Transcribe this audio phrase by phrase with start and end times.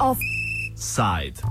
[0.00, 1.42] Offside.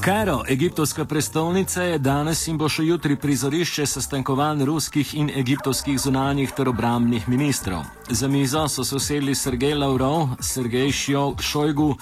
[0.00, 6.50] Kairo, egiptovska prestolnica, je danes in bo še jutri prizorišče sestankovanj ruskih in egiptovskih zunanjih
[6.56, 7.84] ter obramnih ministrov.
[8.08, 10.92] Za mizo so se usedli Sergej Lavrov, Sergej
[11.40, 11.94] Šojgu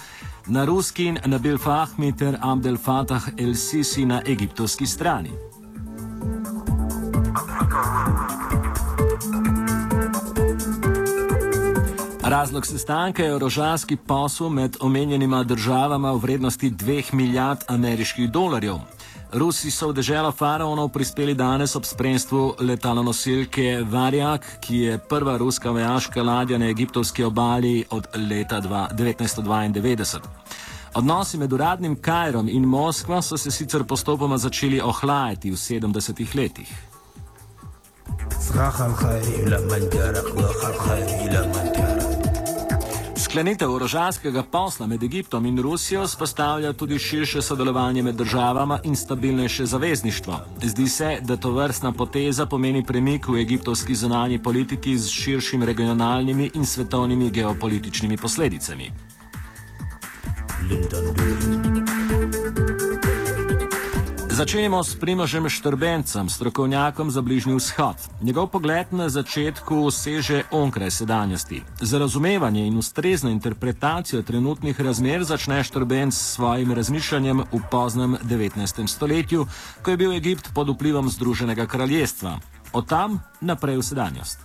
[0.46, 5.47] na ruski in Nabil Fahmi ter Abdel Fattah el-Sisi na egiptovski strani.
[12.28, 18.76] Razlog sestanka je orožarski posel med omenjenima državama v vrednosti 2 milijard ameriških dolarjev.
[19.32, 25.70] Rusi so v deželo faraonov prispeli danes ob spremstvu letalonosilke Varjak, ki je prva ruska
[25.70, 30.18] vojaška ladja na egiptovski obali od leta 1992.
[30.94, 36.68] Odnosi med uradnim Kajrom in Moskvo so se sicer postopoma začeli ohlajati v 70-ih letih.
[38.40, 41.97] Zrahal hajri, la manjara, hvala hajri, la manjara.
[43.18, 49.66] Sklenitev orožarskega posla med Egiptom in Rusijo spostavlja tudi širše sodelovanje med državama in stabilnejše
[49.66, 50.40] zavezništvo.
[50.62, 56.50] Zdi se, da to vrstna poteza pomeni premik v egiptovski zunanji politiki z širšimi regionalnimi
[56.54, 58.92] in svetovnimi geopolitičnimi posledicami.
[60.70, 61.87] London.
[64.38, 67.98] Začenjamo s Primožem Štrbencem, strokovnjakom za Bližnji vzhod.
[68.22, 71.62] Njegov pogled na začetku seže onkraj sedanjosti.
[71.82, 78.86] Za razumevanje in ustrezno interpretacijo trenutnih razmer začne Štrbenc s svojim razmišljanjem v poznem 19.
[78.86, 79.46] stoletju,
[79.82, 82.38] ko je bil Egipt pod vplivom Združenega kraljestva.
[82.72, 84.38] Od tam naprej v sedanjost.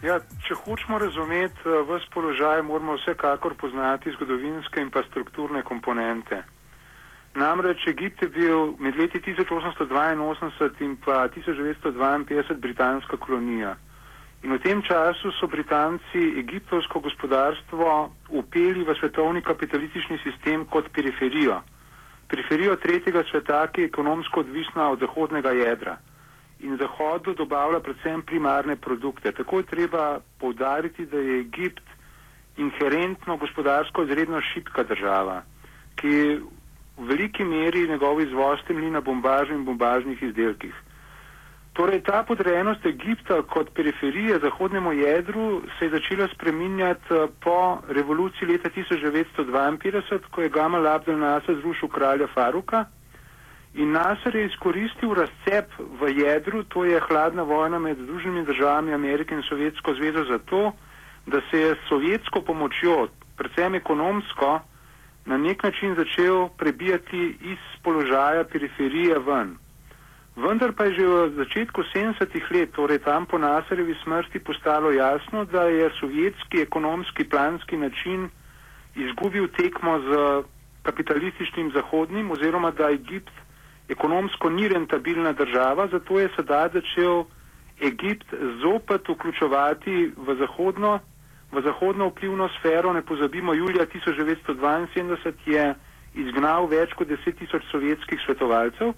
[0.00, 0.16] Ja,
[0.48, 6.53] če hočemo razumeti uh, vse položaje, moramo vsekakor poznati zgodovinske in pa strukturne komponente.
[7.34, 13.76] Namreč Egipt je bil med leti 1882 in pa 1952 britanska kolonija.
[14.42, 17.88] In v tem času so Britanci egiptovsko gospodarstvo
[18.30, 21.62] upeli v svetovni kapitalistični sistem kot periferijo.
[22.28, 25.96] Periferijo tretjega sveta, ki je ekonomsko odvisna od zahodnega jedra.
[26.60, 29.32] In Zahodu dobavlja predvsem primarne produkte.
[29.32, 30.04] Tako je treba
[30.38, 31.82] povdariti, da je Egipt
[32.56, 35.40] inherentno gospodarsko izredno šipka država,
[35.96, 36.38] ki
[36.96, 40.74] v veliki meri njegov izvoz temelji na bombažu in bombažnih izdelkih.
[41.74, 48.48] Torej, ta podrejenost Egipta kot periferije zahodnemu jedru se je začela spreminjati eh, po revoluciji
[48.48, 52.84] leta 1952, ko je Gamal Abdel Nasser zrušil kralja Faruka
[53.74, 59.34] in Nasser je izkoristil razcep v jedru, to je hladna vojna med Združenimi državami Amerike
[59.34, 60.72] in Sovjetsko zvezo, za to,
[61.26, 64.60] da se je s sovjetsko pomočjo, predvsem ekonomsko,
[65.26, 69.56] na nek način začel prebijati iz položaja periferije ven.
[70.36, 75.44] Vendar pa je že v začetku 70-ih let, torej tam po Nasarjevi smrti, postalo jasno,
[75.44, 78.28] da je sovjetski ekonomski planski način
[78.94, 80.08] izgubil tekmo z
[80.82, 83.30] kapitalističnim zahodnim oziroma da Egipt
[83.88, 87.24] ekonomsko ni rentabilna država, zato je sedaj začel
[87.80, 90.98] Egipt zopet vključevati v zahodno
[91.54, 95.74] v zahodno vplivno sfero, ne pozabimo, julija 1972 je
[96.14, 98.92] izgnal več kot 10 tisoč sovjetskih svetovalcev.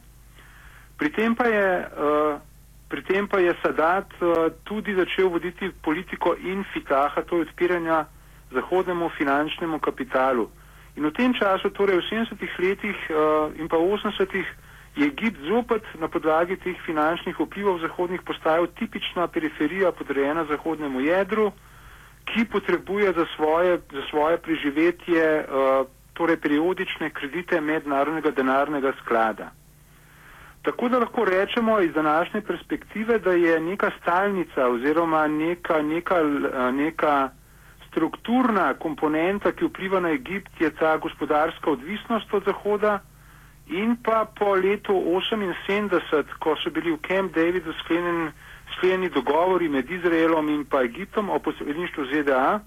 [0.96, 2.40] Pri tem pa je, uh,
[2.88, 8.06] pri tem pa je Sadat uh, tudi začel voditi politiko infitaha, to je odpiranja
[8.52, 10.48] zahodnemu finančnemu kapitalu.
[10.96, 14.48] In v tem času, torej v 70-ih letih uh, in pa 80-ih,
[14.96, 21.52] je Egipt zopet na podlagi teh finančnih vplivov zahodnih postajal tipična periferija podrejena zahodnemu jedru
[22.26, 29.50] ki potrebuje za svoje, za svoje preživetje uh, torej periodične kredite mednarodnega denarnega sklada.
[30.62, 36.74] Tako da lahko rečemo iz današnje perspektive, da je neka stalnica oziroma neka, neka, uh,
[36.74, 37.30] neka
[37.88, 42.98] strukturna komponenta, ki vpliva na Egipt, je ta gospodarska odvisnost od Zahoda
[43.66, 48.30] in pa po letu 1978, ko so bili v Camp Davidu sklenjeni
[48.76, 52.60] sklenjeni dogovori med Izraelom in pa Egiptom o posredništvu ZDA.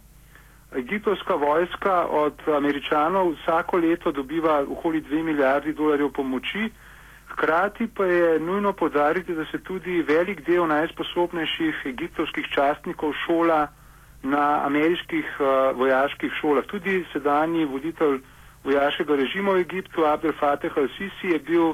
[0.75, 6.69] Egiptovska vojska od američanov vsako leto dobiva okoli 2 milijardi dolarjev pomoči,
[7.27, 13.67] hkrati pa je nujno podariti, da se tudi velik del najsposobnejših egiptovskih častnikov šola
[14.23, 16.65] na ameriških uh, vojaških šolah.
[16.65, 18.19] Tudi sedanji voditelj
[18.63, 21.73] vojaškega režima v Egiptu, Abdel Fateh al-Sisi, je bil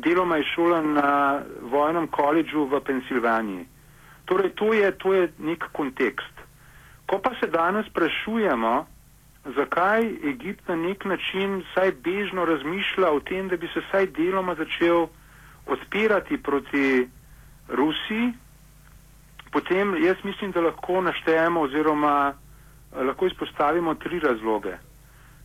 [0.00, 3.66] deloma izšolan na vojnem koledžu v Pensilvaniji.
[4.24, 6.34] Torej, to je, to je nek kontekst.
[7.06, 8.86] Ko pa se danes sprašujemo,
[9.56, 14.54] zakaj Egipt na nek način vsaj bežno razmišlja o tem, da bi se vsaj deloma
[14.54, 15.06] začel
[15.66, 17.08] odpirati proti
[17.68, 18.32] Rusiji,
[19.52, 24.76] potem jaz mislim, da lahko naštejemo oziroma eh, lahko izpostavimo tri razloge.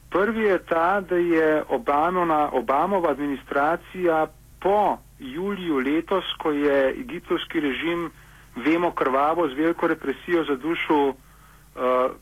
[0.10, 4.28] Prvi je ta, da je Obamona, Obamova administracija
[4.64, 8.10] po juliju letos, ko je egiptovski režim,
[8.56, 11.16] vemo, krvavo z veliko represijo zadušil uh,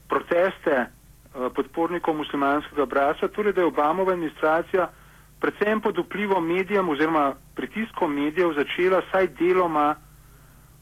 [0.09, 4.89] proteste uh, podpornikov muslimanskega brasa, torej da je Obamova administracija
[5.41, 9.95] predvsem pod vplivom medijem oziroma pritiskom medijev začela saj deloma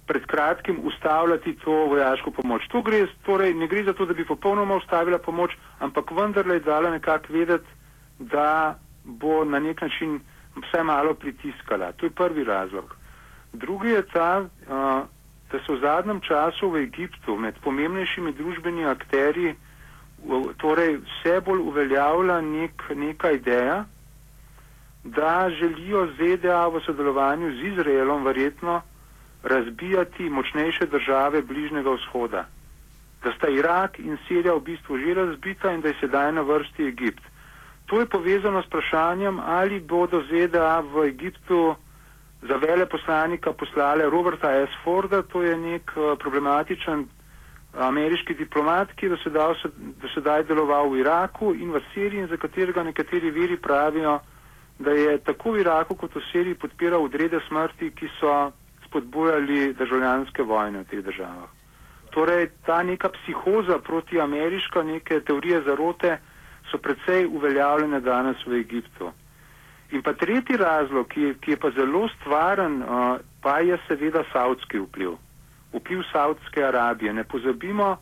[0.07, 2.67] pred kratkim ustavljati to vojaško pomoč.
[2.67, 6.65] To gre, torej, ne gre za to, da bi popolnoma ustavila pomoč, ampak vendarle je
[6.65, 7.67] dala nekako vedeti,
[8.19, 10.19] da bo na nek način
[10.55, 11.91] vse malo pritiskala.
[11.91, 12.95] To je prvi razlog.
[13.53, 14.47] Drugi je ta, uh,
[15.51, 19.55] da so v zadnjem času v Egiptu med pomembnejšimi družbenimi akteri
[20.57, 23.85] torej vse bolj uveljavlja nek, neka ideja,
[25.03, 28.81] da želijo ZDA v sodelovanju z Izraelom verjetno
[29.43, 32.45] razbijati močnejše države Bližnjega vzhoda.
[33.23, 36.83] Da sta Irak in Sirija v bistvu že razbita in da je sedaj na vrsti
[36.87, 37.23] Egipt.
[37.89, 41.75] To je povezano s vprašanjem, ali bodo ZDA v Egiptu
[42.41, 44.69] za vele poslanika poslale Roberta S.
[44.83, 47.07] Forda, to je nek uh, problematičen
[47.73, 49.09] ameriški diplomat, ki je
[50.01, 54.19] do sedaj deloval v Iraku in v Siriji in za katerega nekateri viri pravijo,
[54.79, 58.51] da je tako v Iraku kot v Siriji podpiral odrede smrti, ki so
[58.85, 61.49] spodbujali državljanske vojne v teh državah.
[62.09, 66.17] Torej, ta neka psihoza proti ameriška, neke teorije zarote
[66.71, 69.11] so precej uveljavljene danes v Egiptu.
[69.91, 74.79] In pa tretji razlog, ki, ki je pa zelo stvaren, uh, pa je seveda saudski
[74.79, 75.17] vpliv.
[75.73, 77.13] Vpliv Saudske Arabije.
[77.13, 77.97] Ne pozabimo,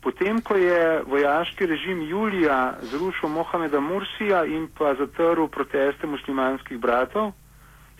[0.00, 7.32] potem, ko je vojaški režim Julija zrušil Mohameda Mursija in pa zatrl proteste muslimanskih bratov,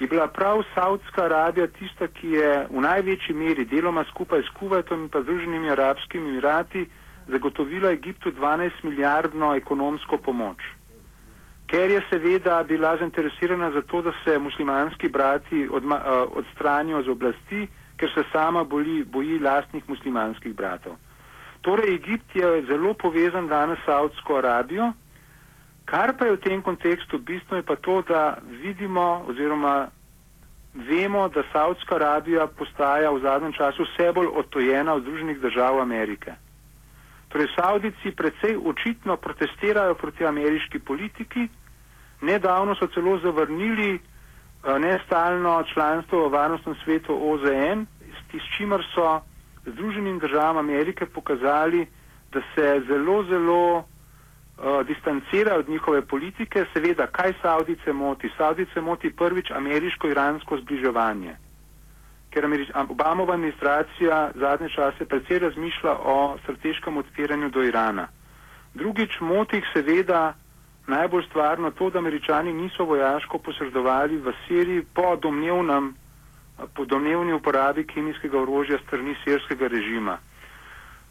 [0.01, 5.07] je bila prav Saudska Arabija tista, ki je v največji meri deloma skupaj s Kuwaitom
[5.07, 6.87] in pa Združenimi arabskimi emirati
[7.29, 10.57] zagotovila Egiptu 12 milijardno ekonomsko pomoč.
[11.67, 17.09] Ker je seveda bila zainteresirana za to, da se muslimanski brati odma, uh, odstranijo z
[17.09, 20.95] oblasti, ker se sama boli, boji lastnih muslimanskih bratov.
[21.61, 24.93] Torej, Egipt je zelo povezan danes s Saudsko Arabijo.
[25.85, 29.89] Kar pa je v tem kontekstu bistveno, je pa to, da vidimo oziroma
[30.75, 36.35] vemo, da Saudska Arabija postaja v zadnjem času vse bolj otojena od Združenih držav Amerike.
[37.29, 41.49] Torej, Saudici precej očitno protestirajo proti ameriški politiki,
[42.21, 47.87] nedavno so celo zavrnili uh, nestalno članstvo v varnostnem svetu OZN,
[48.33, 49.21] s, čimer so
[49.67, 51.87] Združenim državam Amerike pokazali,
[52.33, 58.31] da se zelo, zelo uh, distancira od njihove politike, seveda, kaj Saudice moti?
[58.37, 61.37] Saudice moti prvič ameriško-iransko zbliževanje,
[62.37, 62.45] ker
[62.91, 68.09] Obamova administracija zadnje čase predvsej razmišlja o strateškem odpiranju do Irana.
[68.75, 70.35] Drugič moti jih seveda
[70.87, 75.95] najbolj stvarno to, da američani niso vojaško posredovali v Siriji po domnevnem
[76.75, 80.19] po domnevni uporabi kemijskega orožja strani sirskega režima.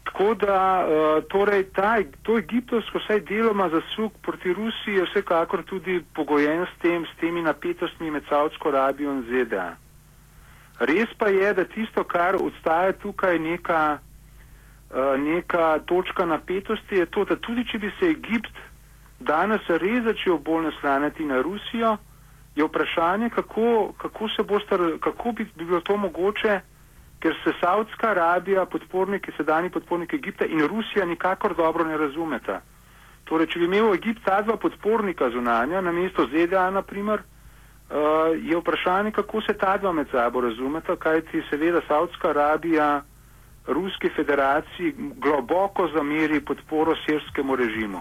[0.04, 6.02] Tako da uh, torej ta, to egiptovsko vsaj deloma zasuk proti Rusiji je vsekakor tudi
[6.14, 9.76] pogojen s, tem, s temi napetostmi med Saudsko Arabijo in ZDA.
[10.78, 17.24] Res pa je, da tisto, kar odstaja tukaj neka, uh, neka točka napetosti, je to,
[17.24, 18.62] da tudi če bi se Egipt
[19.20, 21.96] danes res začel bolj naslanjati na Rusijo,
[22.56, 26.60] je vprašanje, kako, kako, boste, kako bi, bi bilo to mogoče
[27.20, 32.60] ker se Saudska Arabija, podporniki, sedajni podporniki Egipta in Rusija nikakor dobro ne razumeta.
[33.24, 37.24] Torej, če bi imel Egipt ta dva podpornika zunanja, na mesto ZDA, naprimer,
[37.90, 37.96] uh,
[38.42, 43.02] je vprašanje, kako se ta dva med sabo razumeta, kajti seveda Saudska Arabija
[43.66, 48.00] Ruski federaciji globoko zameri podporo sirskemu režimu.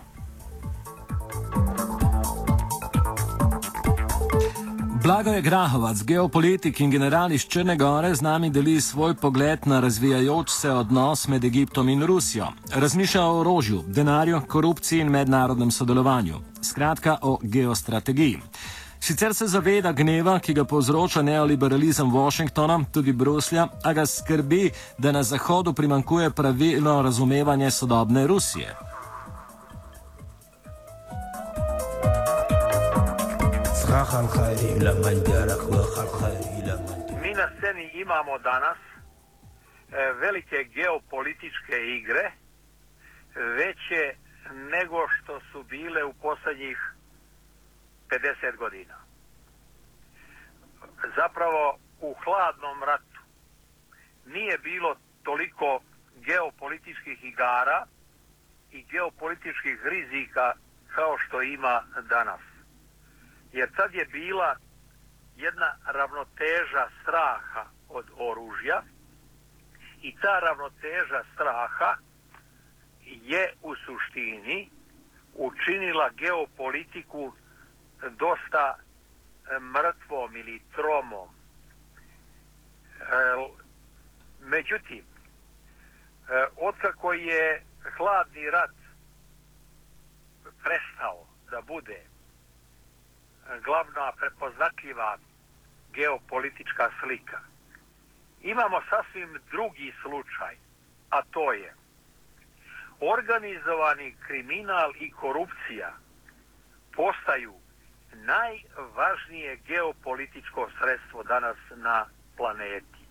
[5.05, 9.79] Blago je Grahovac, geopolitik in general iz Črne Gore, z nami deli svoj pogled na
[9.79, 12.47] razvijajoč se odnos med Egiptom in Rusijo.
[12.75, 16.35] Razmišlja o orožju, denarju, korupciji in mednarodnem sodelovanju.
[16.61, 18.39] Skratka, o geostrategiji.
[19.05, 25.12] Sicer se zaveda gneva, ki ga povzroča neoliberalizem Washingtona, tudi Bruslja, a ga skrbi, da
[25.12, 28.74] na Zahodu primankuje pravilno razumevanje sodobne Rusije.
[37.21, 42.31] Mi na sceni imamo danas e, velike geopolitičke igre,
[43.35, 44.03] veće
[44.71, 46.95] nego što su bile u posljednjih
[48.09, 48.95] 50 godina.
[51.15, 53.21] Zapravo u hladnom ratu
[54.25, 55.79] nije bilo toliko
[56.15, 57.85] geopolitičkih igara
[58.71, 60.53] i geopolitičkih rizika
[60.95, 62.41] kao što ima danas.
[63.53, 64.55] Jer tad je bila
[65.35, 68.81] jedna ravnoteža straha od oružja
[70.01, 71.97] i ta ravnoteža straha
[73.05, 74.69] je u suštini
[75.33, 77.33] učinila geopolitiku
[78.09, 81.29] dosta e, mrtvom ili tromom.
[81.29, 83.05] E,
[84.41, 87.63] međutim, e, otkako je
[87.97, 88.71] hladni rat
[90.63, 92.01] prestao da bude
[93.63, 95.17] glavna prepoznatljiva
[95.93, 97.39] geopolitička slika,
[98.41, 100.55] imamo sasvim drugi slučaj,
[101.09, 101.73] a to je
[102.99, 105.93] organizovani kriminal i korupcija
[106.95, 107.53] postaju
[108.24, 112.05] najvažnije geopolitičko sredstvo danas na
[112.38, 113.05] planeti.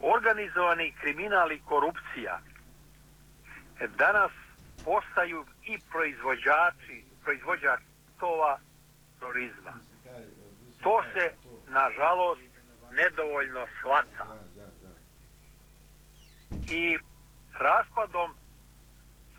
[0.00, 2.40] Organizovani kriminal i korupcija
[3.86, 4.32] danas
[4.84, 7.80] postaju i proizvođači, proizvođač
[8.20, 8.58] tova
[9.20, 9.72] turizma.
[10.82, 11.32] To se,
[11.68, 12.40] nažalost,
[12.90, 14.26] nedovoljno shvata.
[16.70, 16.98] I
[17.58, 18.34] raspadom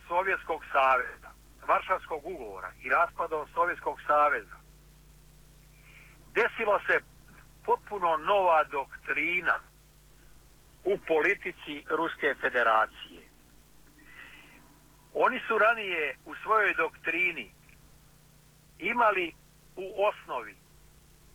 [0.08, 1.29] Sovjetskog saveza,
[1.70, 4.58] Varšavskog ugovora i raspadom Sovjetskog saveza
[6.34, 7.00] desilo se
[7.66, 9.60] potpuno nova doktrina
[10.84, 13.22] u politici Ruske federacije.
[15.14, 17.52] Oni su ranije u svojoj doktrini
[18.80, 19.34] imali
[19.76, 20.56] u osnovi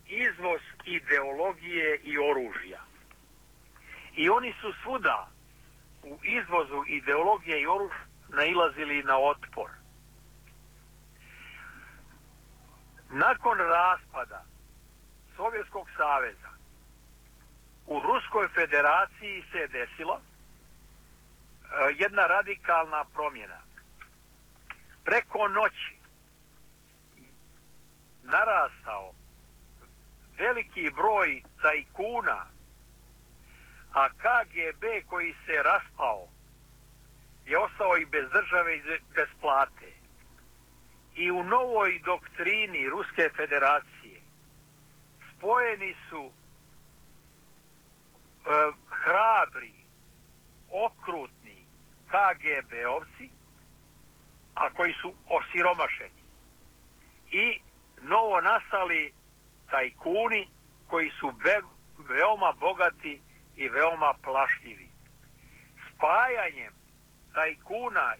[0.07, 2.81] izvoz ideologije i oružja.
[4.15, 5.29] I oni su svuda
[6.03, 9.69] u izvozu ideologije i oružja nailazili na otpor.
[13.09, 14.43] Nakon raspada
[15.35, 16.49] Sovjetskog saveza
[17.87, 23.57] u Ruskoj federaciji se desilo e, jedna radikalna promjena.
[25.03, 25.95] Preko noći
[28.23, 29.13] narastao
[30.37, 32.45] veliki broj tajkuna,
[33.93, 36.27] a KGB koji se raspao
[37.45, 38.81] je ostao i bez države i
[39.15, 39.74] bez plate.
[41.15, 44.21] I u novoj doktrini Ruske federacije
[45.37, 46.31] spojeni su
[48.45, 49.73] e, hrabri,
[50.71, 51.65] okrutni
[52.11, 53.29] KGB-ovci,
[54.55, 56.23] a koji su osiromašeni.
[57.31, 57.59] I
[58.01, 59.13] novo nastali
[59.69, 60.47] tajkuni
[60.87, 61.61] koji su be,
[61.97, 63.21] veoma bogati
[63.55, 64.89] i veoma plašljivi.
[65.89, 66.73] Spajanjem
[67.33, 68.13] tajkuna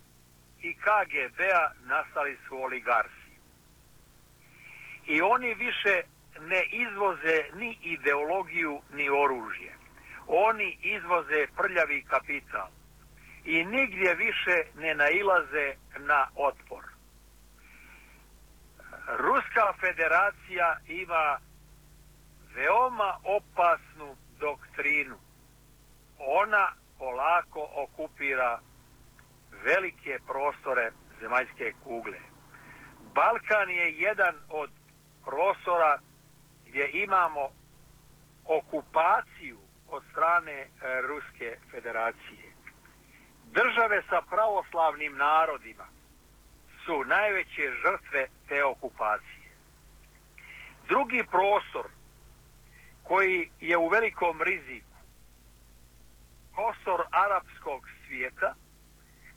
[0.65, 3.31] i KGB-a nastali su oligarsi.
[5.07, 6.01] I oni više
[6.39, 9.75] ne izvoze ni ideologiju ni oružje.
[10.27, 12.67] Oni izvoze prljavi kapital
[13.45, 16.83] i nigdje više ne nailaze na otpor.
[19.07, 21.39] Ruska federacija ima
[22.55, 25.17] veoma opasnu doktrinu.
[26.19, 28.59] Ona polako okupira
[29.65, 30.91] velike prostore
[31.21, 32.19] zemaljske kugle.
[33.13, 34.69] Balkan je jedan od
[35.25, 35.99] prostora
[36.65, 37.49] gdje imamo
[38.45, 39.57] okupaciju
[39.87, 40.67] od strane e,
[41.01, 42.45] Ruske federacije.
[43.45, 45.87] Države sa pravoslavnim narodima
[46.85, 49.49] su najveće žrtve te okupacije.
[50.87, 51.85] Drugi prostor
[53.03, 54.97] koji je u velikom riziku,
[56.53, 58.53] prostor arapskog svijeta,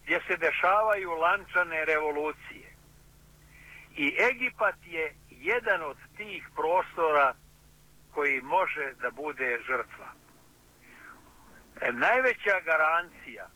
[0.09, 2.69] gdje se dešavaju lančane revolucije.
[3.97, 7.35] I Egipat je jedan od tih prostora
[8.15, 10.09] koji može da bude žrtva.
[11.81, 13.47] E, najveća garancija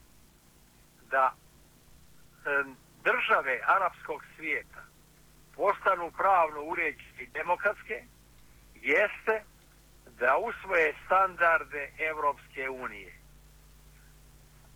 [1.10, 2.64] da e,
[3.04, 4.82] države arapskog svijeta
[5.56, 8.04] postanu pravno uređene i demokratske
[8.74, 9.42] jeste
[10.18, 13.21] da usvoje standarde Evropske unije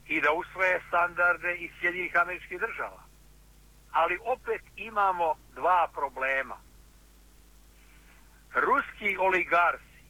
[0.09, 3.03] i da usvoje standarde iz Sjedinjih američkih država.
[3.93, 6.57] Ali opet imamo dva problema.
[8.55, 10.09] Ruski oligarsi e,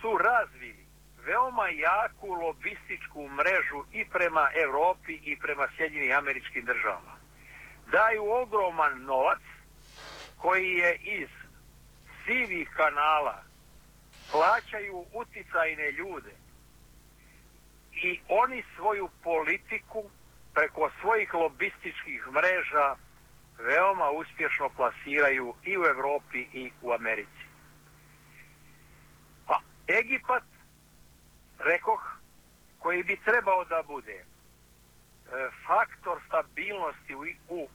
[0.00, 0.86] su razvili
[1.24, 7.16] veoma jaku lobističku mrežu i prema Evropi i prema Sjedinjih američkim državama.
[7.90, 9.42] Daju ogroman novac
[10.36, 11.28] koji je iz
[12.26, 13.42] sivih kanala
[14.32, 16.43] plaćaju uticajne ljude
[18.04, 20.04] i oni svoju politiku
[20.54, 22.96] preko svojih lobističkih mreža
[23.58, 27.44] veoma uspješno plasiraju i u Evropi i u Americi.
[29.46, 30.42] Pa Egipat
[31.58, 32.18] rekoh,
[32.78, 34.24] koji bi trebao da bude e,
[35.66, 37.68] faktor stabilnosti u, u e,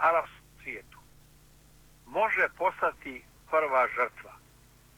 [0.00, 0.98] arapskom svijetu,
[2.06, 4.32] može postati prva žrtva.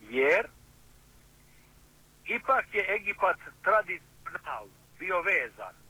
[0.00, 0.46] Jer
[2.24, 4.11] ipak je Egipat tradicionalno
[4.98, 5.82] bio vezan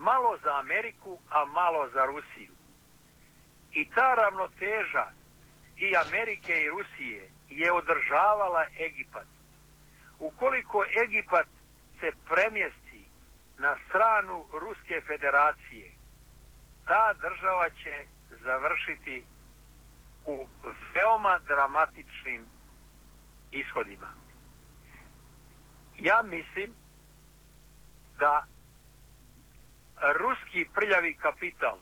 [0.00, 2.54] malo za Ameriku, a malo za Rusiju.
[3.72, 5.06] I ta ravnoteža
[5.76, 9.26] i Amerike i Rusije je održavala Egipat.
[10.18, 11.46] Ukoliko Egipat
[12.00, 13.04] se premjesti
[13.58, 15.90] na stranu Ruske federacije,
[16.86, 18.06] ta država će
[18.44, 19.24] završiti
[20.26, 20.46] u
[20.94, 22.44] veoma dramatičnim
[23.50, 24.12] ishodima.
[25.98, 26.74] Ja mislim
[28.20, 28.44] da
[30.18, 31.78] ruski prljavi kapital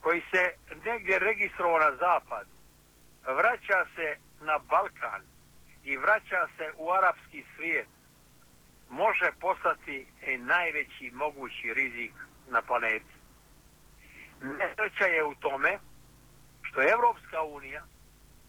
[0.00, 2.46] koji se negdje registrovao na zapad
[3.26, 5.22] vraća se na Balkan
[5.84, 7.88] i vraća se u arapski svijet
[8.90, 12.12] može postati e, najveći mogući rizik
[12.50, 13.14] na planeti.
[14.42, 15.78] Nesreća je u tome
[16.62, 17.84] što Evropska unija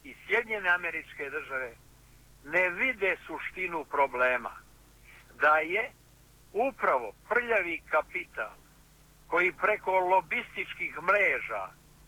[0.03, 1.75] i Sjedinjene američke države
[2.45, 4.51] ne vide suštinu problema.
[5.41, 5.91] Da je
[6.55, 8.51] upravo prljavi kapital
[9.27, 11.67] koji preko lobističkih mreža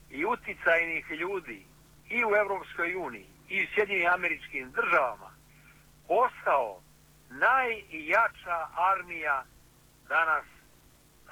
[0.09, 1.65] i uticajnih ljudi
[2.09, 5.31] i u Evropskoj uniji i u Sjedinim američkim državama
[6.07, 6.81] postao
[7.29, 9.43] najjača armija
[10.09, 10.45] danas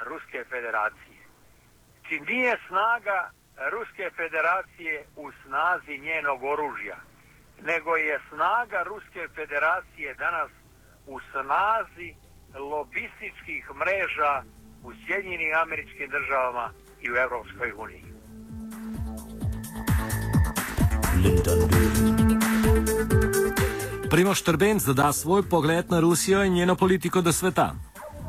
[0.05, 1.22] Ruske federacije.
[2.07, 3.31] Čim nije snaga
[3.72, 6.98] Ruske federacije u snazi njenog oružja,
[7.62, 10.51] nego je snaga Ruske federacije danas
[11.07, 12.15] u snazi
[12.60, 14.44] lobističkih mreža
[14.84, 16.72] u Sjedinjenim američkim državama
[17.02, 18.04] i u Evropskoj uniji.
[24.10, 27.74] Primoš Trbenc doda svoj pogled na Rusijo in njeno politiko do sveta.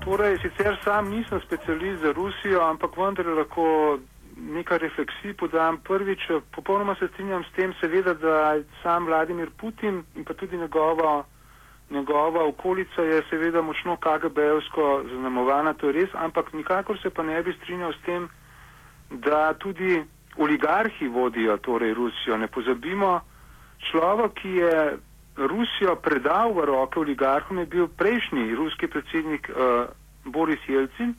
[0.04, 3.98] Torej, sicer sam nisem specialist za Rusijo, ampak vendar lahko
[4.36, 5.78] nekaj refleksij podam.
[5.78, 6.20] Prvič,
[6.54, 11.24] popolnoma se strinjam s tem, seveda, da sam Vladimir Putin in pa tudi njegova,
[11.90, 17.42] njegova okolica je seveda močno KGB-evsko zaznamovana, to je res, ampak nikakor se pa ne
[17.42, 18.28] bi strinjal s tem,
[19.10, 20.04] da tudi
[20.36, 22.36] oligarhi vodijo torej Rusijo.
[22.36, 23.20] Ne pozabimo,
[23.90, 24.98] človek, ki je
[25.36, 29.86] Rusijo predal v roke oligarhom, je bil prejšnji ruski predsednik uh,
[30.24, 31.14] Boris Jelcin.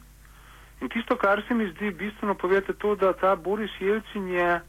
[0.81, 4.61] In tisto, kar se mi zdi bistveno povedati, je to, da ta Boris Jelcin je,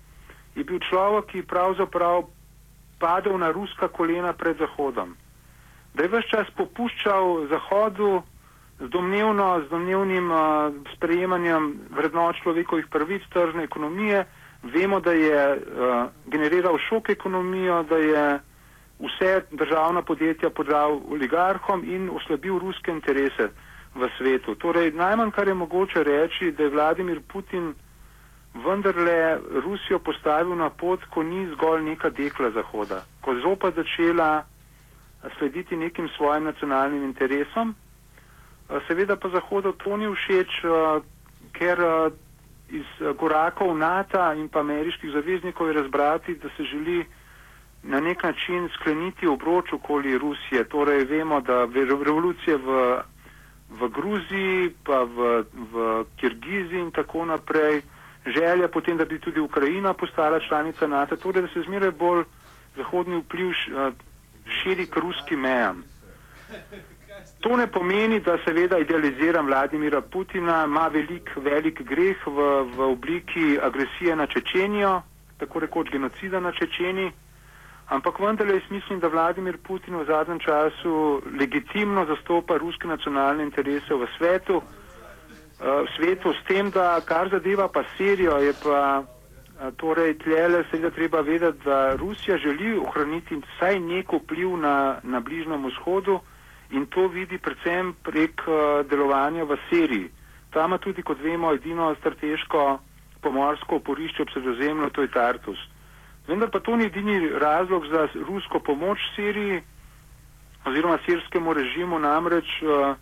[0.54, 2.28] je bil človek, ki pravzaprav
[2.98, 5.16] padel na ruska kolena pred Zahodom.
[5.94, 8.22] Da je vse čas popuščal Zahodu
[8.80, 10.40] z, domnevno, z domnevnim uh,
[10.94, 14.24] sprejemanjem vrednot človekovih pravic, tržne ekonomije.
[14.62, 18.26] Vemo, da je uh, generiral šok ekonomijo, da je
[18.98, 23.50] vse državna podjetja podal oligarhom in oslabil ruske interese
[23.94, 24.54] v svetu.
[24.54, 27.74] Torej, najmanj, kar je mogoče reči, da je Vladimir Putin
[28.54, 34.44] vendarle Rusijo postavil na pot, ko ni zgolj neka dekla Zahoda, ko je zopet začela
[35.38, 37.74] slediti nekim svojim nacionalnim interesom.
[38.86, 40.58] Seveda pa Zahodu to ni všeč,
[41.52, 41.78] ker
[42.70, 47.04] iz korakov NATO in pa ameriških zaveznikov je razbrati, da se želi
[47.84, 50.64] na nek način skleniti obroč okoli Rusije.
[50.66, 53.00] Torej vemo, da revolucije v
[53.70, 55.74] v Gruziji, pa v, v
[56.16, 57.82] Kirgiziji in tako naprej,
[58.26, 62.24] želja potem, da bi tudi Ukrajina postala članica NATO, torej da se zmeraj bolj
[62.76, 63.52] zahodni vpliv
[64.48, 65.84] širi k ruskim mejam.
[67.40, 73.58] To ne pomeni, da seveda idealiziram Vladimira Putina, ima velik, velik greh v, v obliki
[73.62, 75.02] agresije na Čečenijo,
[75.38, 77.12] tako rekoč genocida na Čečeni.
[77.88, 83.94] Ampak vendarle jaz mislim, da Vladimir Putin v zadnjem času legitimno zastopa ruske nacionalne interese
[83.94, 89.02] v svetu, uh, svetu s tem, da kar zadeva pa Sirijo, je pa
[89.76, 95.66] torej tlele seveda treba vedeti, da Rusija želi ohraniti vsaj nek vpliv na, na bližnjem
[95.66, 96.20] vzhodu
[96.70, 98.42] in to vidi predvsem prek
[98.90, 100.10] delovanja v Siriji.
[100.50, 102.78] Tam ima tudi, kot vemo, edino strateško
[103.20, 105.58] pomorsko oporišče ob sredozemlju, to je Tartus.
[106.28, 109.62] Vendar pa to ni edini razlog za rusko pomoč Siriji
[110.64, 112.96] oziroma sirskemu režimu, namreč uh,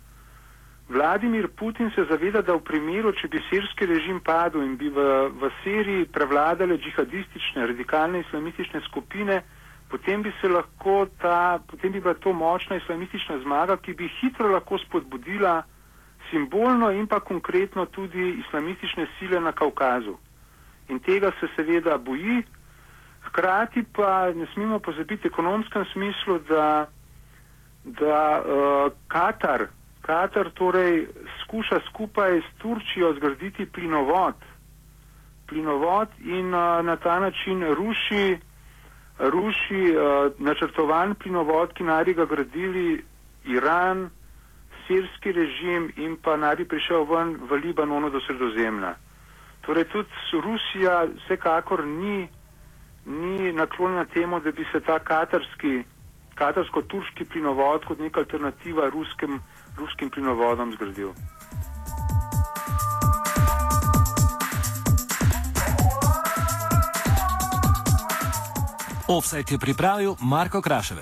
[0.89, 5.03] Vladimir Putin se zaveda, da v primeru, če bi sirski režim padel in bi v,
[5.35, 9.41] v Siriji prevladale džihadistične, radikalne islamistične skupine,
[9.91, 14.47] potem bi se lahko ta, potem bi bila to močna islamistična zmaga, ki bi hitro
[14.53, 15.59] lahko spodbudila
[16.31, 20.15] simbolno in pa konkretno tudi islamistične sile na Kaukazu.
[20.87, 22.43] In tega se seveda boji,
[23.27, 26.87] Hkrati pa ne smemo pozabiti v ekonomskem smislu, da,
[27.83, 29.67] da uh, Katar,
[30.07, 31.07] Katar torej
[31.43, 34.35] skuša skupaj s Turčijo zgraditi plinovod,
[35.47, 38.37] plinovod in uh, na ta način ruši,
[39.19, 43.03] ruši uh, načrtovan plinovod, ki naj bi ga gradili
[43.45, 44.09] Iran,
[44.87, 48.95] sirski režim in pa naj bi prišel ven v Libanonu do sredozemlja.
[49.61, 50.09] Torej tudi
[50.43, 52.27] Rusija vsekakor ni,
[53.05, 55.83] ni naklonjena temu, da bi se ta katarski,
[56.35, 59.39] katarsko-turški plinovod kot neka alternativa ruskim,
[59.77, 61.13] ruskim plinovodom zgradil.
[69.07, 70.95] Offset je pripravil Marko Kraševec.